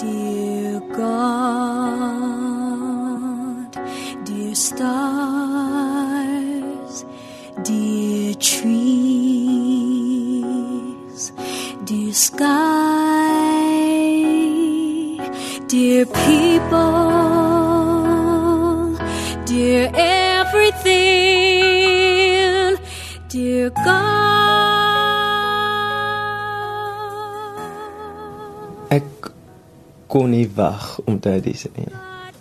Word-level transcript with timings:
Dear 0.00 0.80
God, 0.96 2.00
dear 4.24 4.54
stars, 4.54 5.04
dear 7.62 8.32
trees, 8.34 8.72
dear 11.84 12.14
sky, 12.14 12.46
dear 15.66 16.06
people, 16.06 17.02
dear 19.44 19.90
everything, 19.94 20.88
dear 23.28 23.68
God. 23.84 24.19
Kon 30.10 30.32
nie 30.34 30.48
wag 30.54 30.98
om 31.06 31.20
te 31.22 31.30
audisie 31.36 31.70
nie. 31.76 31.90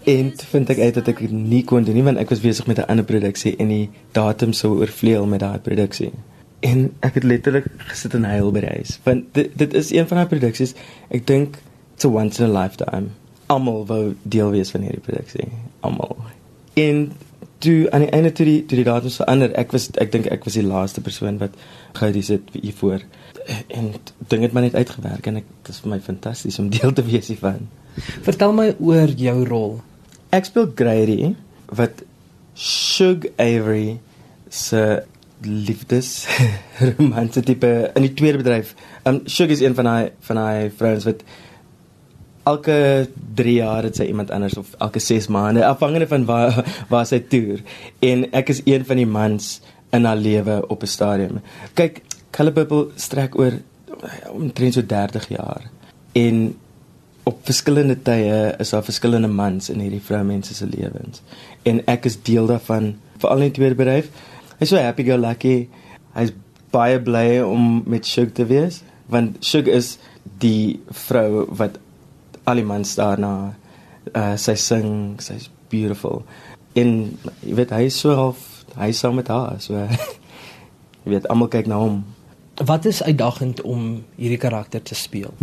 En 0.09 0.32
vind 0.52 0.72
ek 0.73 0.80
uit 0.80 0.98
dat 0.98 1.12
ek 1.12 1.22
dit 1.26 1.34
nie 1.36 1.62
kon 1.68 1.86
doen 1.86 1.98
nie 1.98 2.05
want 2.05 2.18
ek 2.22 2.32
was 2.34 2.42
besig 2.42 2.68
met 2.68 2.80
'n 2.82 2.90
ander 2.90 3.05
produksie 3.05 3.55
en 3.58 3.70
die 3.70 3.90
datum 4.18 4.54
sou 4.54 4.80
oorvleuel 4.80 5.28
met 5.28 5.40
daai 5.45 5.59
produksie. 5.59 6.12
En 6.59 6.92
ek 7.00 7.14
het 7.20 7.23
letterlik 7.23 7.68
gesit 7.92 8.14
en 8.14 8.23
huil 8.23 8.52
by 8.52 8.59
die 8.66 8.76
huis 8.80 9.00
want 9.04 9.34
dit 9.34 9.52
dit 9.58 9.73
is 9.73 9.92
een 9.92 10.08
van 10.08 10.18
daai 10.18 10.30
produksies. 10.34 10.73
Ek 11.09 11.28
dink 11.28 11.58
it's 11.94 12.05
a 12.05 12.09
once 12.09 12.44
in 12.44 12.50
a 12.50 12.62
lifetime. 12.62 13.09
Almal 13.48 13.86
wou 13.86 14.16
deel 14.23 14.52
wees 14.52 14.72
van 14.72 14.81
hierdie 14.81 15.06
produksie. 15.06 15.48
Almal. 15.80 16.17
En 16.73 17.12
toe 17.59 17.91
aan 17.91 18.05
die 18.05 18.12
einde 18.16 18.31
toe 18.31 18.45
die 18.48 18.59
toe 18.66 18.80
die 18.80 18.88
datum 18.88 19.12
verander, 19.13 19.54
ek 19.59 19.73
was 19.76 19.90
ek 20.02 20.12
dink 20.13 20.30
ek 20.31 20.45
was 20.48 20.58
die 20.58 20.66
laaste 20.66 21.04
persoon 21.05 21.40
wat 21.41 21.58
geaudisie 22.00 22.40
het 22.40 22.54
hiervoor. 22.55 23.04
En 23.67 23.94
ding 24.31 24.45
het 24.45 24.55
maar 24.55 24.67
net 24.67 24.78
uitgewerk 24.78 25.28
en 25.28 25.42
ek 25.42 25.47
dit 25.64 25.73
is 25.73 25.81
vir 25.84 25.94
my 25.95 26.00
fantasties 26.06 26.59
om 26.61 26.72
deel 26.75 26.95
te 26.95 27.06
wees 27.06 27.31
hiervan. 27.31 27.67
Vertel 28.25 28.56
my 28.56 28.72
oor 28.80 29.11
jou 29.19 29.38
rol. 29.50 29.80
Ek 30.36 30.47
speel 30.47 30.69
Grady 30.78 31.34
wat 31.75 32.03
Shug 32.59 33.28
Avery 33.39 34.00
se 34.50 35.02
liefdes 35.44 36.28
romanse 36.97 37.41
tipe 37.47 37.91
in 37.95 38.08
die 38.08 38.14
tweede 38.14 38.41
bedryf. 38.41 38.73
Um 39.08 39.23
Shug 39.28 39.52
is 39.56 39.64
een 39.64 39.75
van 39.75 39.88
daai 39.88 40.12
van 40.28 40.41
daai 40.41 40.72
vrouens 40.75 41.08
wat 41.08 41.23
elke 42.50 43.08
3 43.39 43.53
jaar 43.53 43.88
het 43.88 44.00
sy 44.00 44.09
iemand 44.09 44.31
anders 44.36 44.58
of 44.58 44.73
elke 44.78 45.02
6 45.03 45.28
maande 45.33 45.66
afhangende 45.66 46.08
van 46.08 46.25
waar 46.30 46.64
waar 46.91 47.08
sy 47.09 47.19
toer. 47.31 47.61
En 48.06 48.25
ek 48.31 48.53
is 48.56 48.61
een 48.66 48.86
van 48.86 49.02
die 49.02 49.09
mans 49.09 49.59
in 49.95 50.06
haar 50.06 50.17
lewe 50.17 50.61
op 50.67 50.83
'n 50.83 50.94
stadium. 50.95 51.41
Kyk, 51.73 52.02
Color 52.31 52.53
Purple 52.53 52.88
strek 52.95 53.38
oor 53.39 53.59
omtrent 54.31 54.73
so 54.73 54.86
30 54.86 55.28
jaar. 55.28 55.69
En 56.11 56.56
op 57.23 57.39
verskillende 57.45 58.02
tye 58.02 58.56
is 58.58 58.69
daar 58.69 58.84
verskillende 58.84 59.28
mans 59.28 59.69
in 59.69 59.80
hierdie 59.80 60.02
vroumense 60.02 60.53
se 60.53 60.66
lewens. 60.66 61.22
En 61.63 61.81
ek 61.86 62.06
is 62.06 62.17
deel 62.22 62.47
daarvan, 62.50 62.95
veral 63.17 63.45
in 63.45 63.52
tweede 63.52 63.75
bedryf. 63.75 64.09
Hy's 64.59 64.69
so 64.69 64.78
happy 64.78 65.06
go 65.08 65.17
lucky. 65.17 65.67
Hy's 66.16 66.34
baie 66.72 67.00
bly 67.02 67.39
om 67.41 67.84
met 67.89 68.06
Shug 68.06 68.34
te 68.38 68.45
wees, 68.45 68.81
want 69.09 69.38
Shug 69.45 69.67
is 69.67 69.97
die 70.41 70.80
vrou 71.08 71.45
wat 71.58 71.80
al 72.50 72.61
die 72.61 72.67
mans 72.67 72.95
daarna 73.00 73.33
uh 74.14 74.36
sy 74.42 74.55
sing, 74.58 75.19
sy's 75.22 75.50
beautiful. 75.69 76.23
En 76.78 77.17
jy 77.45 77.58
weet 77.58 77.73
hy 77.75 77.86
is 77.89 78.00
so 78.02 78.16
half 78.17 78.45
hy 78.80 78.91
saam 78.95 79.17
met 79.19 79.30
haar, 79.31 79.59
so 79.61 79.75
jy 81.03 81.14
weet 81.14 81.30
almal 81.30 81.52
kyk 81.52 81.69
na 81.69 81.81
hom. 81.81 82.02
Wat 82.59 82.86
is 82.89 83.03
uitdagend 83.03 83.61
om 83.64 84.03
hierdie 84.17 84.41
karakter 84.41 84.83
te 84.83 84.97
speel? 84.97 85.33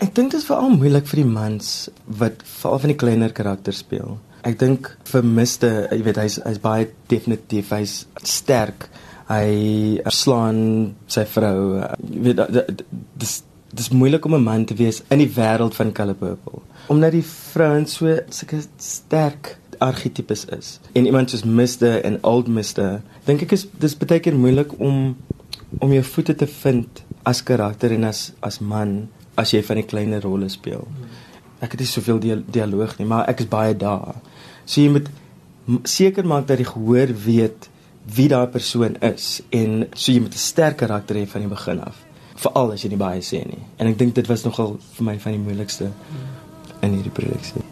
Ek 0.00 0.14
dink 0.16 0.32
dit 0.32 0.40
is 0.40 0.46
veral 0.48 0.72
moeilik 0.72 1.06
vir 1.10 1.20
die 1.20 1.28
mans 1.28 1.90
wat 2.20 2.40
veral 2.48 2.80
van 2.82 2.92
die 2.94 3.00
kleiner 3.02 3.34
karakters 3.36 3.82
speel. 3.84 4.16
Ek 4.48 4.56
dink 4.60 4.88
vir 5.10 5.26
Mr, 5.26 5.90
jy 5.92 6.00
weet 6.06 6.20
hy's 6.22 6.38
hy's 6.46 6.60
baie 6.62 6.88
definitief, 7.12 7.74
hy's 7.76 8.06
sterk. 8.24 8.88
Hy 9.28 10.00
slaan 10.10 10.62
sy 11.06 11.26
vrou. 11.28 11.82
Jy 12.00 12.22
weet 12.24 12.84
dis 13.20 13.36
dis 13.72 13.88
moeilik 13.88 14.24
om 14.24 14.34
'n 14.34 14.42
man 14.42 14.64
te 14.64 14.74
wees 14.74 15.02
in 15.08 15.18
die 15.18 15.32
wêreld 15.34 15.74
van 15.74 15.92
Color 15.92 16.14
Purple. 16.14 16.60
Omdat 16.86 17.12
die 17.12 17.24
vrouens 17.24 17.94
so 17.94 18.18
sulke 18.28 18.62
sterk 18.76 19.58
argetipes 19.78 20.44
is. 20.44 20.80
En 20.92 21.06
iemand 21.06 21.30
soos 21.30 21.44
Mr 21.44 22.04
en 22.04 22.18
Old 22.24 22.48
Mr, 22.48 23.00
dink 23.24 23.42
ek 23.42 23.52
is 23.52 23.66
dis 23.78 23.96
baie 23.96 24.20
keer 24.20 24.36
moeilik 24.36 24.72
om 24.78 25.16
om 25.78 25.92
jou 25.92 26.02
voete 26.02 26.34
te 26.34 26.46
vind 26.46 27.02
as 27.22 27.42
karakter 27.42 27.92
en 27.94 28.04
as 28.04 28.32
as 28.40 28.58
man 28.58 29.08
as 29.38 29.52
jy 29.54 29.62
van 29.62 29.76
die 29.76 29.86
kleiner 29.86 30.22
rolle 30.22 30.48
speel. 30.48 30.86
Ek 31.60 31.70
het 31.70 31.80
nie 31.80 31.88
soveel 31.88 32.18
dia 32.18 32.36
dialoog 32.36 32.98
nie, 32.98 33.06
maar 33.06 33.28
ek 33.28 33.40
is 33.40 33.48
baie 33.48 33.76
daar. 33.76 34.16
So 34.64 34.80
jy 34.80 34.90
moet 34.90 35.08
seker 35.84 36.26
maak 36.26 36.48
dat 36.48 36.58
die 36.58 36.68
gehoor 36.68 37.14
weet 37.24 37.68
wie 38.14 38.28
daai 38.28 38.48
persoon 38.50 38.96
is 39.06 39.40
en 39.54 39.86
so 39.94 40.12
jy 40.12 40.20
moet 40.20 40.34
'n 40.34 40.46
sterk 40.50 40.76
karakter 40.76 41.16
hê 41.16 41.26
van 41.26 41.40
die 41.40 41.48
begin 41.48 41.80
af. 41.80 42.09
Veral 42.40 42.72
as 42.74 42.84
jy 42.84 42.92
nie 42.92 43.00
baie 43.00 43.20
sê 43.24 43.42
nie. 43.46 43.60
En 43.78 43.90
ek 43.90 43.98
dink 44.00 44.14
dit 44.16 44.30
was 44.30 44.46
nogal 44.46 44.78
vir 44.96 45.10
my 45.10 45.18
van 45.20 45.36
die 45.36 45.42
moeilikste 45.44 45.90
in 46.80 46.96
hierdie 46.96 47.12
produksie. 47.12 47.64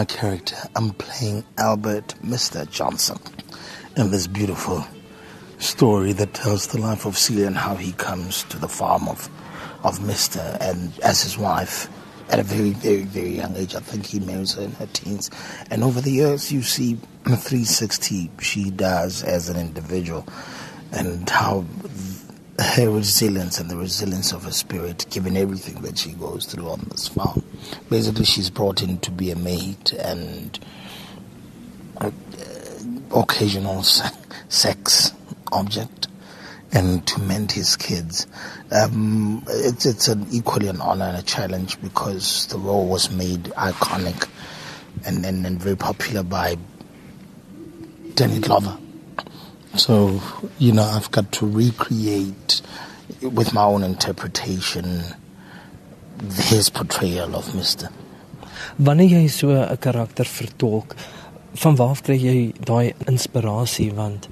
My 0.00 0.06
character, 0.06 0.56
I'm 0.76 0.92
playing 0.94 1.44
Albert 1.58 2.14
Mr. 2.24 2.66
Johnson 2.70 3.18
in 3.98 4.10
this 4.10 4.26
beautiful 4.26 4.82
story 5.58 6.14
that 6.14 6.32
tells 6.32 6.68
the 6.68 6.80
life 6.80 7.04
of 7.04 7.18
Celie 7.18 7.44
and 7.44 7.54
how 7.54 7.74
he 7.74 7.92
comes 7.92 8.44
to 8.44 8.58
the 8.58 8.66
farm 8.66 9.08
of, 9.08 9.28
of 9.84 9.98
Mr. 9.98 10.56
and 10.58 10.98
as 11.00 11.22
his 11.22 11.36
wife 11.36 11.90
at 12.30 12.38
a 12.38 12.42
very, 12.42 12.70
very, 12.70 13.02
very 13.02 13.36
young 13.36 13.54
age. 13.58 13.74
I 13.74 13.80
think 13.80 14.06
he 14.06 14.20
marries 14.20 14.54
her 14.54 14.62
in 14.62 14.72
her 14.72 14.86
teens. 14.86 15.30
And 15.70 15.84
over 15.84 16.00
the 16.00 16.12
years, 16.12 16.50
you 16.50 16.62
see 16.62 16.94
the 17.24 17.36
360 17.36 18.30
she 18.40 18.70
does 18.70 19.22
as 19.22 19.50
an 19.50 19.58
individual 19.58 20.26
and 20.92 21.28
how 21.28 21.66
her 22.60 22.90
resilience 22.90 23.58
and 23.58 23.70
the 23.70 23.76
resilience 23.76 24.32
of 24.32 24.44
her 24.44 24.52
spirit, 24.52 25.06
given 25.10 25.36
everything 25.36 25.80
that 25.82 25.98
she 25.98 26.12
goes 26.12 26.46
through 26.46 26.68
on 26.68 26.80
this 26.90 27.08
farm. 27.08 27.42
Basically, 27.88 28.24
she's 28.24 28.50
brought 28.50 28.82
in 28.82 28.98
to 28.98 29.10
be 29.10 29.30
a 29.30 29.36
maid 29.36 29.92
and 29.92 30.58
uh, 31.98 32.10
occasional 33.14 33.82
se- 33.82 34.14
sex 34.48 35.12
object 35.52 36.08
and 36.72 37.06
to 37.06 37.20
mend 37.20 37.50
his 37.50 37.76
kids. 37.76 38.26
Um, 38.70 39.42
it's, 39.48 39.86
it's 39.86 40.08
an 40.08 40.26
equally 40.30 40.68
an 40.68 40.80
honor 40.80 41.06
and 41.06 41.16
a 41.16 41.22
challenge 41.22 41.80
because 41.80 42.46
the 42.46 42.58
role 42.58 42.86
was 42.86 43.10
made 43.10 43.44
iconic 43.44 44.28
and, 45.04 45.24
and, 45.24 45.44
and 45.46 45.60
very 45.60 45.76
popular 45.76 46.22
by 46.22 46.56
Danny 48.14 48.38
Glover. 48.38 48.76
So, 49.76 50.20
you 50.58 50.72
know, 50.72 50.82
I've 50.82 51.10
got 51.10 51.30
to 51.32 51.46
recreate 51.46 52.60
with 53.22 53.52
my 53.54 53.62
own 53.62 53.84
interpretation 53.84 55.02
his 56.50 56.68
portrayal 56.70 57.36
of 57.36 57.46
Mr. 57.54 57.90
Wanneer 58.78 59.08
jy 59.08 59.28
so 59.28 59.48
'n 59.50 59.78
karakter 59.78 60.26
vertolk, 60.26 60.94
van 61.54 61.76
waar 61.76 62.00
kry 62.02 62.16
jy 62.16 62.52
daai 62.64 62.92
inspirasie 63.06 63.92
want 63.94 64.28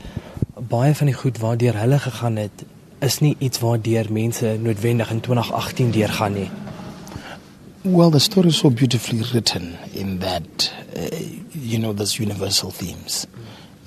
baie 0.54 0.94
van 0.94 1.06
die 1.06 1.14
goed 1.14 1.38
waardeur 1.38 1.78
hulle 1.80 1.98
gegaan 1.98 2.36
het 2.36 2.64
is 3.00 3.18
nie 3.20 3.36
iets 3.38 3.58
waardeur 3.58 4.12
mense 4.12 4.58
noodwendig 4.60 5.10
in 5.10 5.20
2018 5.20 5.90
deurgaan 5.90 6.32
nie. 6.32 6.50
Well, 7.82 8.10
the 8.10 8.18
story 8.18 8.48
is 8.48 8.58
so 8.58 8.70
beautifully 8.70 9.22
written 9.32 9.78
in 9.94 10.18
that, 10.18 10.72
uh, 10.96 11.08
you 11.52 11.78
know, 11.78 11.94
there's 11.94 12.18
universal 12.18 12.70
themes 12.70 13.26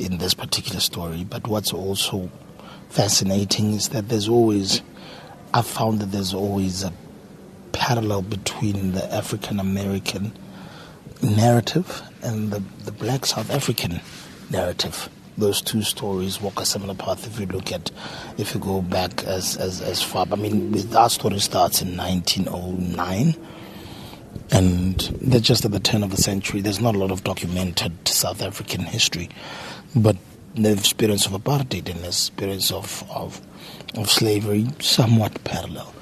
in 0.01 0.18
this 0.18 0.33
particular 0.33 0.80
story. 0.80 1.24
But 1.24 1.48
what's 1.48 1.74
also 1.74 2.30
fascinating 2.89 3.74
is 3.74 3.89
that 3.89 4.09
there's 4.09 4.27
always, 4.27 4.81
I've 5.53 5.68
found 5.68 6.00
that 6.00 6.12
there's 6.12 6.33
always 6.33 6.83
a 6.83 6.94
parallel 7.71 8.24
between 8.24 8.92
the 8.92 9.13
African 9.13 9.59
American 9.59 10.33
narrative 11.21 12.01
and 12.21 12.51
the, 12.51 12.59
the 12.83 12.92
black 12.92 13.25
South 13.25 13.50
African 13.50 14.01
narrative. 14.50 15.09
Those 15.38 15.62
two 15.62 15.81
stories 15.81 16.42
walk 16.42 16.59
a 16.59 16.65
similar 16.65 16.94
path 16.94 17.25
if 17.25 17.39
you 17.39 17.45
look 17.45 17.71
at, 17.71 17.89
if 18.38 18.53
you 18.53 18.59
go 18.59 18.81
back 18.81 19.24
as, 19.24 19.56
as, 19.57 19.81
as 19.81 20.01
far. 20.03 20.27
I 20.31 20.36
mean, 20.36 20.95
our 20.95 21.09
story 21.09 21.39
starts 21.39 21.81
in 21.81 21.95
1909 21.95 23.36
And 24.51 25.00
they're 25.21 25.39
just 25.39 25.63
at 25.65 25.71
the 25.71 25.80
turn 25.80 26.03
of 26.03 26.12
the 26.12 26.18
century. 26.18 26.62
There's 26.62 26.81
not 26.81 26.95
a 26.95 26.98
lot 26.98 27.12
of 27.12 27.24
documented 27.24 28.07
South 28.07 28.42
African 28.42 28.81
history, 28.81 29.30
but 29.95 30.18
the 30.56 30.71
experience 30.71 31.25
of 31.25 31.31
apartheid 31.31 31.89
and 31.89 32.01
the 32.01 32.07
experience 32.07 32.71
of, 32.71 33.09
of, 33.09 33.42
of 33.95 34.09
slavery 34.09 34.68
somewhat 34.80 35.44
parallel. 35.44 35.94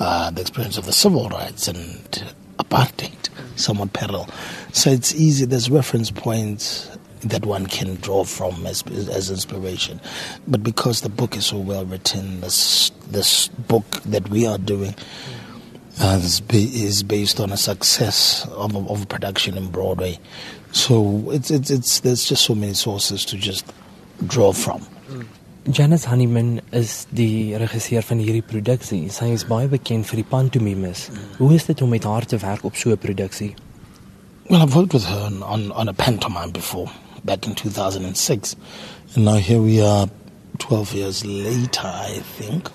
Uh, 0.00 0.30
the 0.30 0.40
experience 0.40 0.76
of 0.78 0.86
the 0.86 0.92
civil 0.92 1.28
rights 1.28 1.68
and 1.68 2.24
apartheid 2.58 3.28
somewhat 3.56 3.92
parallel. 3.92 4.28
So 4.72 4.90
it's 4.90 5.14
easy. 5.14 5.44
There's 5.44 5.70
reference 5.70 6.10
points 6.10 6.90
that 7.20 7.46
one 7.46 7.66
can 7.66 7.94
draw 7.96 8.24
from 8.24 8.66
as, 8.66 8.82
as 8.86 9.30
inspiration. 9.30 10.00
But 10.48 10.62
because 10.62 11.02
the 11.02 11.08
book 11.08 11.36
is 11.36 11.46
so 11.46 11.58
well 11.58 11.84
written, 11.84 12.40
this 12.40 12.90
this 13.08 13.48
book 13.48 13.84
that 14.06 14.28
we 14.28 14.46
are 14.46 14.58
doing 14.58 14.94
is, 16.00 16.42
is 16.50 17.02
based 17.02 17.40
on 17.40 17.52
a 17.52 17.56
success 17.56 18.46
of, 18.52 18.76
of 18.90 19.08
production 19.08 19.56
in 19.56 19.68
Broadway. 19.68 20.18
So 20.72 21.30
it's, 21.30 21.50
it's 21.50 21.70
it's 21.70 22.00
there's 22.00 22.24
just 22.24 22.44
so 22.44 22.54
many 22.54 22.74
sources 22.74 23.24
to 23.26 23.36
just 23.36 23.70
draw 24.26 24.52
from. 24.52 24.86
Janice 25.70 26.06
Honeyman 26.06 26.60
is 26.72 27.06
die 27.14 27.54
regisseur 27.54 28.02
van 28.02 28.18
hierdie 28.18 28.42
produksie. 28.42 29.04
Sy 29.14 29.28
is 29.30 29.44
baie 29.46 29.68
bekend 29.70 30.08
vir 30.08 30.22
die 30.22 30.26
pantomimes. 30.26 31.04
Hoe 31.38 31.52
is 31.54 31.68
dit 31.68 31.82
om 31.84 31.92
met 31.92 32.08
haar 32.08 32.26
te 32.26 32.40
werk 32.42 32.64
op 32.64 32.74
so 32.74 32.90
'n 32.90 32.98
produksie? 32.98 33.54
Well, 34.50 34.62
I've 34.62 34.74
worked 34.74 34.92
with 34.92 35.06
her 35.06 35.20
on, 35.26 35.42
on, 35.42 35.70
on 35.70 35.88
a 35.88 35.92
pantomime 35.92 36.50
before, 36.50 36.90
back 37.24 37.46
in 37.46 37.54
2006. 37.54 38.56
And 39.14 39.24
now 39.24 39.36
here 39.36 39.60
we 39.60 39.80
are 39.80 40.08
12 40.58 40.94
years 40.94 41.24
later, 41.24 41.86
I 41.86 42.20
think. 42.38 42.70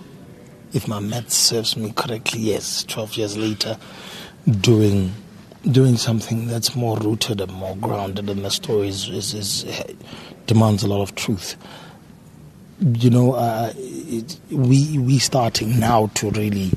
If 0.78 0.88
my 0.88 1.00
math 1.00 1.32
serves 1.32 1.76
me 1.76 1.92
correctly, 1.92 2.40
yes, 2.40 2.84
12 2.84 3.18
years 3.18 3.36
later, 3.36 3.80
doing 4.62 5.12
doing 5.72 5.98
something 5.98 6.46
that's 6.46 6.76
more 6.76 7.00
rooted 7.00 7.42
and 7.42 7.52
more 7.52 7.76
grounded 7.78 8.30
and 8.30 8.46
the 8.46 8.52
story 8.52 8.88
is, 8.88 9.10
is, 9.10 9.34
is 9.34 9.84
demands 10.46 10.84
a 10.84 10.88
lot 10.88 11.02
of 11.02 11.16
truth. 11.16 11.58
You 12.80 13.10
know, 13.10 13.34
uh, 13.34 13.74
it, 13.76 14.40
we 14.52 15.00
we 15.00 15.18
starting 15.18 15.80
now 15.80 16.12
to 16.14 16.30
really 16.30 16.70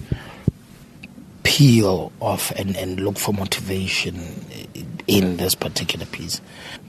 peel 1.43 2.11
off 2.21 2.53
and, 2.53 2.75
and 2.79 3.01
look 3.01 3.19
for 3.19 3.35
motivation 3.35 4.17
in 5.09 5.37
this 5.37 5.55
particular 5.55 6.07
piece. 6.07 6.41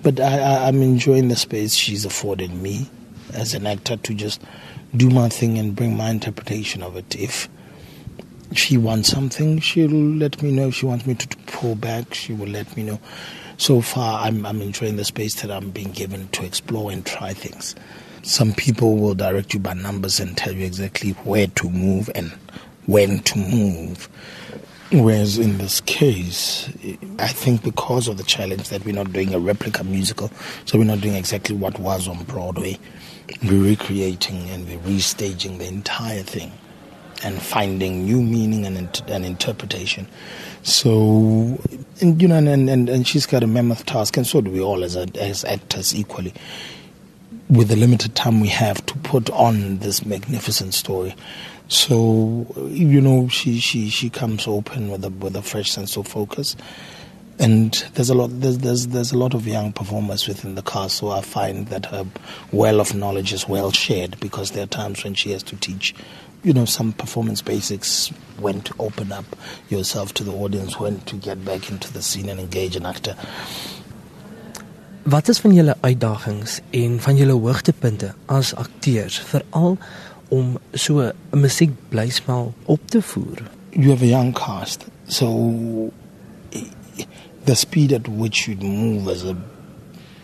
But 0.02 0.22
I, 0.22 0.70
I'm 0.70 0.82
enjoying 0.82 1.28
the 1.28 1.36
space 1.36 1.74
she's 1.74 2.06
afforded 2.06 2.54
me 2.54 2.90
as 3.34 3.54
an 3.54 3.66
actor 3.68 3.98
to 3.98 4.14
just 4.14 4.42
do 4.96 5.10
my 5.10 5.30
thing 5.30 5.58
and 5.58 5.76
bring 5.76 5.96
my 5.96 6.10
interpretation 6.10 6.84
of 6.84 6.96
it. 6.96 7.16
If 7.16 7.50
she 8.54 8.78
wants 8.78 9.10
something, 9.10 9.60
she'll 9.60 9.90
let 9.90 10.42
me 10.42 10.52
know. 10.52 10.68
If 10.68 10.76
she 10.76 10.86
wants 10.86 11.06
me 11.06 11.16
to, 11.16 11.38
pull 11.48 11.76
back, 11.76 12.14
she 12.14 12.34
will 12.34 12.48
let 12.48 12.76
me 12.76 12.84
know. 12.84 13.00
So 13.58 13.82
far, 13.82 14.26
I'm, 14.26 14.46
I'm 14.46 14.62
enjoying 14.62 14.96
the 14.96 15.06
space 15.06 15.42
that 15.42 15.52
I'm 15.52 15.70
being 15.70 15.92
given 15.92 16.28
to 16.30 16.46
explore 16.46 16.92
and 16.92 17.06
try 17.06 17.34
things. 17.34 17.76
Some 18.24 18.54
people 18.54 18.98
will 18.98 19.14
direct 19.14 19.54
you 19.54 19.60
by 19.60 19.74
numbers 19.74 20.20
and 20.20 20.36
tell 20.36 20.54
you 20.54 20.66
exactly 20.66 21.12
where 21.24 21.48
to 21.48 21.70
move 21.70 22.10
and 22.16 22.32
when 22.88 23.20
to 23.20 23.38
move. 23.38 24.10
Whereas 24.92 25.38
in 25.38 25.58
this 25.58 25.80
case, 25.82 26.68
I 27.18 27.28
think 27.28 27.64
because 27.64 28.10
of 28.10 28.18
the 28.18 28.24
challenge 28.24 28.68
that 28.70 28.84
we're 28.84 28.94
not 28.94 29.14
doing 29.14 29.34
a 29.34 29.40
replica 29.40 29.86
musical, 29.86 30.30
so 30.66 30.78
we're 30.78 30.84
not 30.84 31.00
doing 31.00 31.16
exactly 31.16 31.56
what 31.56 31.80
was 31.80 32.10
on 32.10 32.24
Broadway, 32.26 32.78
we're 33.44 33.64
recreating 33.64 34.50
and 34.50 34.68
we're 34.68 34.80
restaging 34.80 35.60
the 35.60 35.68
entire 35.68 36.24
thing 36.24 36.52
and 37.24 37.42
finding 37.42 38.04
new 38.04 38.22
meaning 38.22 38.66
and, 38.66 39.02
and 39.08 39.26
interpretation. 39.26 40.08
So, 40.64 41.58
and, 42.02 42.22
you 42.22 42.28
know, 42.28 42.36
and, 42.36 42.70
and, 42.70 42.90
and 42.90 43.08
she's 43.08 43.26
got 43.26 43.44
a 43.44 43.48
mammoth 43.48 43.86
task, 43.86 44.18
and 44.18 44.28
so 44.28 44.42
do 44.42 44.52
we 44.52 44.60
all 44.60 44.84
as, 44.84 44.98
as 44.98 45.46
actors 45.46 45.96
equally 45.96 46.34
with 47.50 47.68
the 47.68 47.76
limited 47.76 48.16
time 48.16 48.40
we 48.40 48.48
have 48.48 48.86
to 48.86 48.98
put 49.00 49.30
on 49.32 49.78
this 49.80 50.06
magnificent 50.06 50.74
story. 50.74 51.14
So 51.72 52.46
you 52.70 53.00
know, 53.00 53.30
she 53.30 53.62
she 53.62 53.88
she 53.90 54.10
comes 54.10 54.46
open 54.46 54.92
with 54.92 55.06
a 55.06 55.10
with 55.10 55.38
a 55.38 55.42
fresh 55.42 55.72
sense 55.72 55.96
of 55.96 56.06
focus, 56.06 56.58
and 57.40 57.72
there's 57.94 58.10
a 58.10 58.14
lot 58.14 58.30
there's 58.42 58.58
there's 58.58 58.88
there's 58.88 59.14
a 59.14 59.18
lot 59.18 59.34
of 59.34 59.48
young 59.48 59.72
performers 59.72 60.28
within 60.28 60.56
the 60.56 60.64
cast. 60.64 60.98
So 60.98 61.12
I 61.12 61.22
find 61.22 61.68
that 61.68 61.86
her 61.86 62.06
well 62.52 62.82
of 62.82 62.94
knowledge 62.94 63.32
is 63.32 63.48
well 63.48 63.72
shared 63.72 64.20
because 64.20 64.52
there 64.52 64.64
are 64.64 64.68
times 64.68 65.06
when 65.06 65.14
she 65.14 65.32
has 65.32 65.44
to 65.44 65.56
teach. 65.56 65.96
You 66.44 66.52
know, 66.52 66.66
some 66.66 66.92
performance 66.92 67.42
basics, 67.42 68.10
when 68.40 68.62
to 68.64 68.74
open 68.80 69.14
up 69.14 69.26
yourself 69.70 70.14
to 70.16 70.26
the 70.26 70.34
audience, 70.34 70.78
when 70.78 71.00
to 71.02 71.16
get 71.16 71.46
back 71.46 71.72
into 71.72 71.94
the 71.94 72.02
scene 72.02 72.28
and 72.28 72.40
engage 72.40 72.76
an 72.76 72.86
actor. 72.86 73.16
Wat 75.04 75.30
is 75.30 75.40
van 75.40 75.54
julle 75.54 75.74
uitdagings 75.82 76.60
en 76.70 77.00
van 77.02 77.16
julle 77.18 77.34
hoogtepunte 77.34 78.12
as 78.26 78.52
akteurs 78.54 79.20
veral 79.20 79.78
om 80.32 80.58
so 80.74 81.00
'n 81.02 81.40
musiekblyspel 81.40 82.54
op 82.66 82.80
te 82.88 83.02
voer? 83.02 83.52
you 83.74 83.90
have 83.90 84.02
a 84.02 84.08
young 84.08 84.34
cast, 84.34 84.86
so 85.08 85.94
the 87.46 87.56
speed 87.56 87.94
at 87.94 88.08
which 88.08 88.48
you 88.48 88.56
move 88.58 89.08
as 89.08 89.24
a 89.24 89.36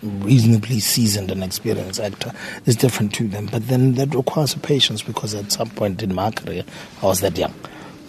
reasonably 0.03 0.79
seasoned 0.79 1.31
and 1.31 1.43
experienced 1.43 1.99
actor 1.99 2.31
is 2.65 2.75
different 2.75 3.13
to 3.15 3.27
them. 3.27 3.47
But 3.47 3.67
then 3.67 3.95
that 3.95 4.13
requires 4.13 4.53
patience 4.55 5.01
because 5.01 5.33
at 5.33 5.51
some 5.51 5.69
point 5.71 6.03
in 6.03 6.13
my 6.13 6.31
career, 6.31 6.63
I 7.01 7.05
was 7.05 7.21
that 7.21 7.37
young. 7.37 7.53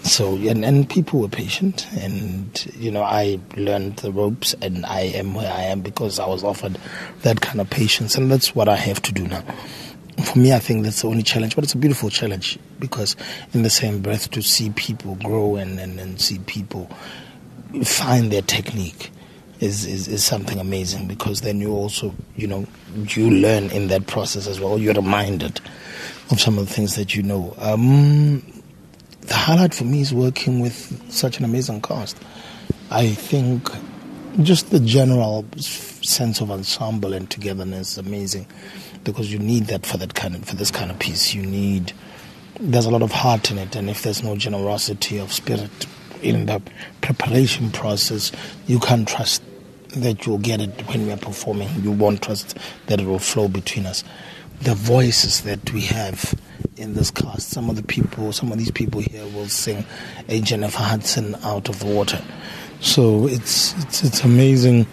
So, 0.02 0.36
and, 0.36 0.64
and 0.64 0.88
people 0.88 1.20
were 1.20 1.28
patient, 1.28 1.86
and 1.98 2.72
you 2.76 2.90
know, 2.90 3.02
I 3.02 3.40
learned 3.56 3.96
the 3.96 4.12
ropes, 4.12 4.54
and 4.62 4.86
I 4.86 5.00
am 5.00 5.34
where 5.34 5.52
I 5.52 5.62
am 5.62 5.80
because 5.80 6.18
I 6.18 6.26
was 6.26 6.44
offered 6.44 6.78
that 7.22 7.40
kind 7.40 7.60
of 7.60 7.68
patience, 7.68 8.16
and 8.16 8.30
that's 8.30 8.54
what 8.54 8.68
I 8.68 8.76
have 8.76 9.02
to 9.02 9.12
do 9.12 9.26
now 9.26 9.42
for 10.24 10.38
me, 10.38 10.52
I 10.52 10.58
think 10.58 10.84
that's 10.84 11.02
the 11.02 11.08
only 11.08 11.22
challenge, 11.22 11.54
but 11.54 11.64
it's 11.64 11.74
a 11.74 11.78
beautiful 11.78 12.10
challenge 12.10 12.58
because, 12.78 13.16
in 13.52 13.62
the 13.62 13.70
same 13.70 14.00
breath, 14.00 14.30
to 14.32 14.42
see 14.42 14.70
people 14.70 15.14
grow 15.16 15.56
and, 15.56 15.78
and, 15.78 15.98
and 16.00 16.20
see 16.20 16.38
people 16.40 16.90
find 17.84 18.32
their 18.32 18.42
technique 18.42 19.10
is, 19.60 19.84
is, 19.86 20.08
is 20.08 20.24
something 20.24 20.58
amazing 20.58 21.06
because 21.06 21.42
then 21.42 21.60
you 21.60 21.72
also, 21.72 22.14
you 22.36 22.46
know, 22.46 22.66
you 23.08 23.30
learn 23.30 23.70
in 23.70 23.88
that 23.88 24.06
process 24.06 24.46
as 24.46 24.60
well. 24.60 24.78
You're 24.78 24.94
reminded 24.94 25.60
of 26.30 26.40
some 26.40 26.58
of 26.58 26.68
the 26.68 26.72
things 26.72 26.96
that 26.96 27.14
you 27.14 27.22
know. 27.22 27.54
Um, 27.58 28.42
the 29.20 29.34
highlight 29.34 29.74
for 29.74 29.84
me 29.84 30.00
is 30.00 30.14
working 30.14 30.60
with 30.60 31.12
such 31.12 31.38
an 31.38 31.44
amazing 31.44 31.82
cast. 31.82 32.18
I 32.90 33.08
think 33.08 33.68
just 34.42 34.70
the 34.70 34.80
general 34.80 35.44
sense 35.56 36.40
of 36.40 36.50
ensemble 36.50 37.12
and 37.12 37.28
togetherness 37.28 37.92
is 37.92 37.98
amazing 37.98 38.46
because 39.04 39.32
you 39.32 39.38
need 39.38 39.64
that 39.64 39.86
for 39.86 39.96
that 39.98 40.14
kind 40.14 40.34
of 40.34 40.44
for 40.44 40.56
this 40.56 40.70
kind 40.70 40.90
of 40.90 40.98
piece. 40.98 41.34
You 41.34 41.42
need 41.42 41.92
there's 42.60 42.86
a 42.86 42.90
lot 42.90 43.02
of 43.02 43.12
heart 43.12 43.50
in 43.50 43.58
it, 43.58 43.76
and 43.76 43.88
if 43.88 44.02
there's 44.02 44.22
no 44.22 44.36
generosity 44.36 45.18
of 45.18 45.32
spirit 45.32 45.86
in 46.22 46.46
the 46.46 46.60
preparation 47.00 47.70
process, 47.70 48.32
you 48.66 48.80
can't 48.80 49.06
trust 49.06 49.42
that 49.90 50.26
you'll 50.26 50.38
get 50.38 50.60
it 50.60 50.70
when 50.88 51.06
we 51.06 51.12
are 51.12 51.16
performing. 51.18 51.68
You 51.82 51.92
won't 51.92 52.22
trust 52.22 52.58
that 52.86 53.00
it 53.00 53.06
will 53.06 53.18
flow 53.18 53.48
between 53.48 53.86
us. 53.86 54.04
The 54.62 54.74
voices 54.74 55.42
that 55.42 55.72
we 55.72 55.82
have 55.82 56.34
in 56.76 56.94
this 56.94 57.10
cast, 57.10 57.50
some 57.50 57.70
of 57.70 57.76
the 57.76 57.82
people, 57.82 58.32
some 58.32 58.50
of 58.50 58.58
these 58.58 58.70
people 58.70 59.00
here 59.00 59.24
will 59.26 59.48
sing 59.48 59.84
a 60.28 60.40
Jennifer 60.40 60.82
Hudson 60.82 61.36
out 61.42 61.68
of 61.68 61.78
the 61.78 61.86
water. 61.86 62.20
So 62.80 63.26
it's 63.26 63.74
it's 63.82 64.04
it's 64.04 64.24
amazing 64.24 64.86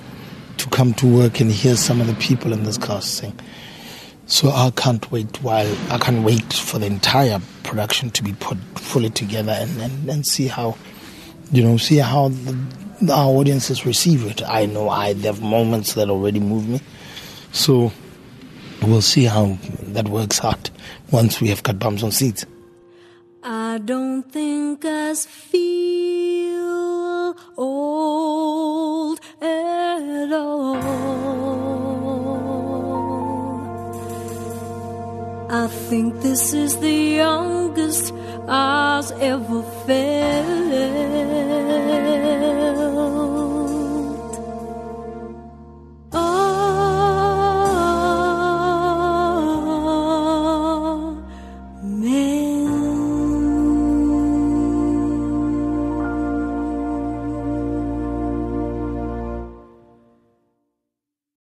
to 0.58 0.70
come 0.70 0.94
to 0.96 1.08
work 1.08 1.40
and 1.40 1.52
hear 1.52 1.76
some 1.76 2.00
of 2.00 2.08
the 2.08 2.16
people 2.16 2.54
in 2.54 2.64
this 2.64 2.78
cast 2.78 3.16
sing. 3.16 3.38
So 4.28 4.50
I 4.50 4.72
can't 4.76 5.10
wait 5.12 5.42
while 5.44 5.72
I 5.90 5.98
can't 6.00 6.24
wait 6.24 6.52
for 6.54 6.80
the 6.80 6.88
entire 6.88 7.40
production 7.64 8.10
to 8.12 8.24
be 8.24 8.34
put 8.34 8.58
fully 8.76 9.10
together 9.10 9.52
and, 9.52 9.80
and, 9.80 10.10
and 10.10 10.26
see 10.26 10.48
how 10.48 10.78
you 11.52 11.64
know 11.64 11.78
see 11.78 11.98
how 11.98 12.30
the, 12.30 12.58
our 13.12 13.28
audiences 13.30 13.86
receive 13.86 14.26
it. 14.26 14.42
I 14.48 14.66
know 14.66 14.90
I 14.90 15.14
there 15.14 15.32
have 15.32 15.42
moments 15.42 15.94
that 15.94 16.10
already 16.10 16.40
move 16.40 16.68
me. 16.68 16.82
So 17.52 17.92
we'll 18.82 19.02
see 19.02 19.26
how 19.26 19.58
that 19.82 20.10
works 20.10 20.44
out 20.44 20.70
once 21.12 21.40
we 21.40 21.50
have 21.50 21.64
got 21.64 21.80
bums 21.80 22.04
on 22.04 22.12
seats. 22.12 22.46
I 23.44 23.78
don't 23.78 24.24
think 24.24 24.82
feel 25.26 25.95
I 35.66 35.68
think 35.68 36.22
this 36.22 36.54
is 36.54 36.78
the 36.78 36.94
youngest 36.94 38.14
I've 38.48 39.10
ever 39.20 39.64
felt. 39.88 40.25